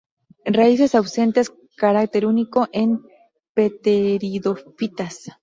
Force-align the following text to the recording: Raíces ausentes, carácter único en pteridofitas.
Raíces 0.45 0.95
ausentes, 0.95 1.51
carácter 1.77 2.25
único 2.25 2.67
en 2.71 3.01
pteridofitas. 3.53 5.25